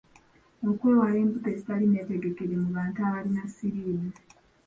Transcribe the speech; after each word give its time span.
Okwewala 0.69 1.17
embuto 1.23 1.47
ezitali 1.53 1.85
nneetegekere 1.87 2.53
mu 2.63 2.69
bantu 2.77 2.99
abalina 3.07 3.43
siriimu. 3.55 4.09